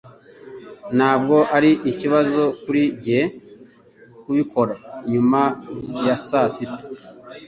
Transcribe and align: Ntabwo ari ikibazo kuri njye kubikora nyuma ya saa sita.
Ntabwo 0.97 1.35
ari 1.57 1.71
ikibazo 1.91 2.41
kuri 2.63 2.83
njye 2.97 3.21
kubikora 4.21 4.73
nyuma 5.11 5.41
ya 6.05 6.15
saa 6.27 6.49
sita. 6.53 6.83